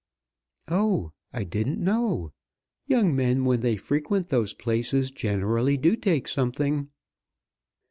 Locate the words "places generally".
4.55-5.77